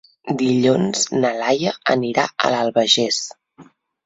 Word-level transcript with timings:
Dilluns 0.37 1.03
na 1.17 1.31
Laia 1.41 1.75
anirà 1.97 2.25
a 2.31 2.51
l'Albagés. 2.55 3.21